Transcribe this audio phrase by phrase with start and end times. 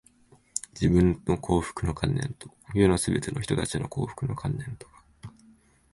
[0.73, 5.31] 自分の幸福の観念と、世のすべての人たちの幸福の観念とが、